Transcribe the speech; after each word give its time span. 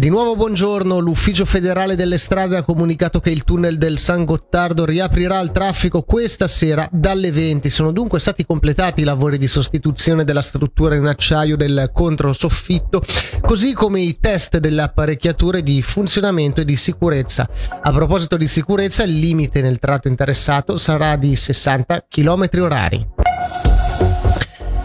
Di 0.00 0.08
nuovo 0.08 0.34
buongiorno, 0.34 0.98
l'Ufficio 0.98 1.44
federale 1.44 1.94
delle 1.94 2.16
strade 2.16 2.56
ha 2.56 2.62
comunicato 2.62 3.20
che 3.20 3.28
il 3.28 3.44
tunnel 3.44 3.76
del 3.76 3.98
San 3.98 4.24
Gottardo 4.24 4.86
riaprirà 4.86 5.38
al 5.38 5.52
traffico 5.52 6.04
questa 6.04 6.48
sera 6.48 6.88
dalle 6.90 7.30
20. 7.30 7.68
Sono 7.68 7.92
dunque 7.92 8.18
stati 8.18 8.46
completati 8.46 9.02
i 9.02 9.04
lavori 9.04 9.36
di 9.36 9.46
sostituzione 9.46 10.24
della 10.24 10.40
struttura 10.40 10.94
in 10.94 11.04
acciaio 11.04 11.54
del 11.54 11.90
controsoffitto, 11.92 13.02
così 13.42 13.74
come 13.74 14.00
i 14.00 14.16
test 14.18 14.56
delle 14.56 14.80
apparecchiature 14.80 15.62
di 15.62 15.82
funzionamento 15.82 16.62
e 16.62 16.64
di 16.64 16.76
sicurezza. 16.76 17.46
A 17.82 17.92
proposito 17.92 18.38
di 18.38 18.46
sicurezza, 18.46 19.02
il 19.02 19.18
limite 19.18 19.60
nel 19.60 19.78
tratto 19.78 20.08
interessato 20.08 20.78
sarà 20.78 21.16
di 21.16 21.36
60 21.36 22.06
km 22.08 22.48
orari. 22.60 23.06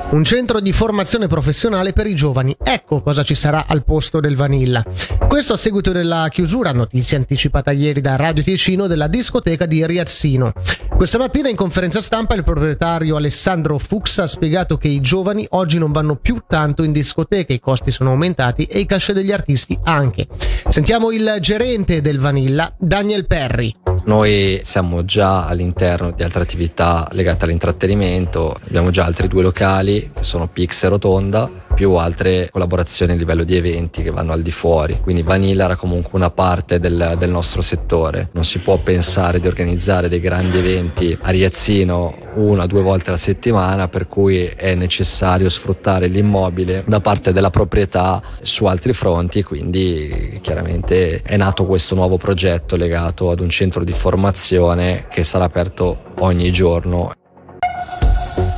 Un 0.07 0.23
centro 0.23 0.59
di 0.59 0.71
formazione 0.71 1.27
professionale 1.27 1.91
per 1.91 2.05
i 2.05 2.13
giovani. 2.13 2.55
Ecco 2.63 3.01
cosa 3.01 3.23
ci 3.23 3.33
sarà 3.33 3.65
al 3.67 3.83
posto 3.83 4.19
del 4.19 4.35
Vanilla. 4.35 4.85
Questo 5.27 5.53
a 5.53 5.57
seguito 5.57 5.91
della 5.91 6.27
chiusura, 6.29 6.71
notizia 6.71 7.17
anticipata 7.17 7.71
ieri 7.71 8.01
da 8.01 8.15
Radio 8.15 8.43
Ticino, 8.43 8.85
della 8.85 9.07
discoteca 9.07 9.65
di 9.65 9.85
Riazzino. 9.85 10.53
Questa 10.95 11.17
mattina 11.17 11.49
in 11.49 11.55
conferenza 11.55 12.01
stampa 12.01 12.35
il 12.35 12.43
proprietario 12.43 13.15
Alessandro 13.15 13.79
Fuchs 13.79 14.19
ha 14.19 14.27
spiegato 14.27 14.77
che 14.77 14.87
i 14.87 15.01
giovani 15.01 15.45
oggi 15.49 15.79
non 15.79 15.91
vanno 15.91 16.15
più 16.15 16.43
tanto 16.47 16.83
in 16.83 16.91
discoteca, 16.91 17.51
i 17.51 17.59
costi 17.59 17.89
sono 17.89 18.11
aumentati 18.11 18.65
e 18.65 18.79
i 18.79 18.85
cachet 18.85 19.15
degli 19.15 19.31
artisti 19.31 19.77
anche. 19.83 20.27
Sentiamo 20.67 21.11
il 21.11 21.37
gerente 21.41 22.01
del 22.01 22.19
Vanilla, 22.19 22.73
Daniel 22.77 23.25
Perry. 23.25 23.75
Noi 24.05 24.59
siamo 24.63 25.03
già 25.03 25.47
all'interno 25.47 26.11
di 26.11 26.21
altre 26.21 26.43
attività 26.43 27.07
legate 27.11 27.45
all'intrattenimento, 27.45 28.55
abbiamo 28.67 28.91
già 28.91 29.03
altri 29.03 29.27
due 29.27 29.41
locali 29.41 30.11
che 30.13 30.23
sono 30.23 30.47
Pix 30.47 30.83
e 30.83 30.87
Rotonda 30.89 31.64
più 31.75 31.91
altre 31.91 32.49
collaborazioni 32.51 33.11
a 33.11 33.15
livello 33.15 33.43
di 33.43 33.55
eventi 33.55 34.01
che 34.01 34.09
vanno 34.09 34.31
al 34.31 34.41
di 34.41 34.51
fuori. 34.51 34.99
Quindi 35.01 35.21
Vanilla 35.21 35.65
era 35.65 35.75
comunque 35.75 36.11
una 36.13 36.31
parte 36.31 36.79
del, 36.79 37.15
del 37.19 37.29
nostro 37.29 37.61
settore. 37.61 38.29
Non 38.31 38.45
si 38.45 38.59
può 38.59 38.77
pensare 38.77 39.39
di 39.39 39.47
organizzare 39.47 40.09
dei 40.09 40.21
grandi 40.21 40.57
eventi 40.57 41.15
a 41.21 41.29
Riazzino 41.29 42.15
una 42.35 42.63
o 42.63 42.67
due 42.67 42.81
volte 42.81 43.09
alla 43.09 43.19
settimana, 43.19 43.87
per 43.87 44.07
cui 44.07 44.45
è 44.45 44.73
necessario 44.73 45.49
sfruttare 45.49 46.07
l'immobile 46.07 46.83
da 46.87 47.01
parte 47.01 47.33
della 47.33 47.49
proprietà 47.49 48.21
su 48.41 48.65
altri 48.65 48.93
fronti. 48.93 49.43
Quindi 49.43 50.39
chiaramente 50.41 51.21
è 51.21 51.37
nato 51.37 51.65
questo 51.65 51.93
nuovo 51.93 52.17
progetto 52.17 52.77
legato 52.77 53.29
ad 53.29 53.41
un 53.41 53.49
centro 53.49 53.83
di 53.83 53.93
formazione 53.93 55.07
che 55.09 55.23
sarà 55.23 55.43
aperto 55.43 56.13
ogni 56.19 56.51
giorno 56.51 57.11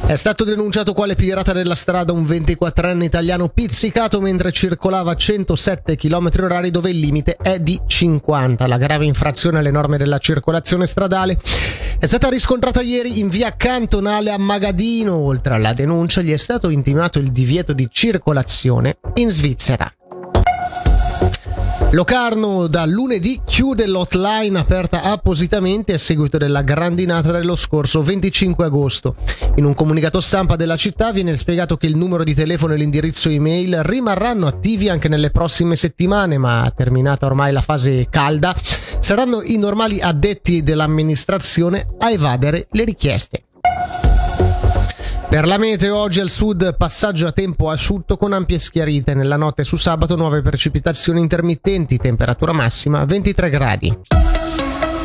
è 0.08 0.16
stato 0.16 0.46
denunciato 0.46 0.94
quale 0.94 1.16
pirata 1.16 1.52
della 1.52 1.76
strada 1.76 2.14
un 2.14 2.24
24enne 2.24 3.04
italiano 3.04 3.50
pizzicato 3.50 4.22
mentre 4.22 4.54
circolava 4.54 5.12
a 5.12 5.16
107 5.16 5.98
km 5.98 6.30
h 6.30 6.70
dove 6.70 6.92
il 6.92 7.00
limite 7.00 7.36
è 7.36 7.60
di 7.60 7.78
50. 7.86 8.66
La 8.68 8.78
grave 8.78 9.04
infrazione 9.04 9.60
alle 9.60 9.70
norme 9.70 9.98
della 9.98 10.18
circolazione 10.18 10.88
stradale 10.88 11.38
è 12.00 12.06
stata 12.06 12.30
riscontrata 12.30 12.82
ieri 12.82 13.20
in 13.20 13.28
via 13.28 13.54
cantonale 13.58 14.32
a 14.32 14.38
Magadino. 14.38 15.14
Oltre 15.14 15.56
alla 15.56 15.74
denuncia 15.74 16.22
gli 16.22 16.32
è 16.32 16.38
stato 16.38 16.70
intimato 16.70 17.20
il 17.20 17.34
divieto 17.34 17.74
di 17.74 17.90
circolazione 17.92 19.00
in 19.16 19.30
Svizzera. 19.30 19.97
Locarno 21.92 22.68
da 22.68 22.86
lunedì 22.86 23.40
chiude 23.46 23.88
l'hotline 23.88 24.60
aperta 24.60 25.04
appositamente 25.04 25.94
a 25.94 25.98
seguito 25.98 26.38
della 26.38 26.62
grandinata 26.62 27.32
dello 27.32 27.56
scorso 27.56 28.04
25 28.04 28.66
agosto. 28.66 29.16
In 29.56 29.64
un 29.64 29.74
comunicato 29.74 30.20
stampa 30.20 30.58
della 30.58 30.76
città 30.76 31.14
viene 31.14 31.38
spiegato 31.38 31.78
che 31.78 31.88
il 31.88 31.96
numero 31.96 32.26
di 32.26 32.34
telefono 32.34 32.74
e 32.74 32.78
l'indirizzo 32.78 33.30
email 33.30 33.84
rimarranno 33.84 34.48
attivi 34.48 34.90
anche 34.90 35.08
nelle 35.08 35.32
prossime 35.32 35.78
settimane, 35.78 36.38
ma 36.38 36.72
terminata 36.76 37.26
ormai 37.26 37.54
la 37.54 37.62
fase 37.62 38.08
calda, 38.10 38.54
saranno 39.00 39.42
i 39.42 39.58
normali 39.58 40.02
addetti 40.02 40.64
dell'amministrazione 40.64 41.88
a 42.00 42.12
evadere 42.12 42.68
le 42.72 42.84
richieste. 42.84 43.47
Per 45.30 45.46
la 45.46 45.58
meteo 45.58 45.98
oggi 45.98 46.22
al 46.22 46.30
sud 46.30 46.78
passaggio 46.78 47.28
a 47.28 47.34
tempo 47.34 47.70
asciutto 47.70 48.16
con 48.16 48.32
ampie 48.32 48.60
schiarite. 48.60 49.14
Nella 49.14 49.36
notte 49.36 49.66
su 49.66 49.76
sabato 49.76 50.16
nuove 50.16 50.42
precipitazioni 50.42 51.20
intermittenti, 51.20 51.98
temperatura 51.98 52.54
massima 52.54 53.04
23 53.04 53.50
gradi. 53.50 53.98